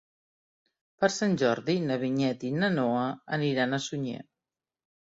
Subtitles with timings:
[1.03, 3.05] Per Sant Jordi na Vinyet i na Noa
[3.39, 4.29] aniran a Sunyer.